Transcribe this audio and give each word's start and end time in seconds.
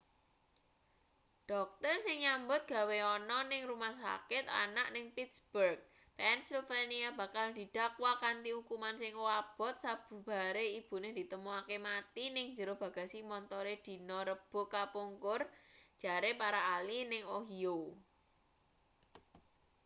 dokter 1.49 1.95
sing 2.05 2.17
nyambut 2.25 2.61
gawe 2.75 2.97
ana 3.15 3.37
ning 3.49 3.61
rumah 3.71 3.93
sakit 4.03 4.45
anak 4.63 4.87
ning 4.93 5.05
pittsburgh 5.15 5.79
pennsylvania 6.17 7.07
bakal 7.19 7.47
didakwa 7.57 8.11
kanthi 8.23 8.51
ukuman 8.61 8.95
sing 9.01 9.13
abot 9.39 9.73
sabubare 9.83 10.65
ibune 10.79 11.09
ditemokake 11.19 11.77
mati 11.87 12.23
ning 12.35 12.47
njero 12.51 12.73
bagasi 12.83 13.19
montore 13.29 13.73
dina 13.85 14.17
rebo 14.29 14.61
kapungkur 14.73 15.41
jare 16.01 16.31
para 16.41 16.61
ahli 16.75 16.99
ning 17.11 17.23
ohio 17.39 17.77